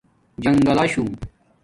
[0.43, 1.03] جنگلہ شُݸہ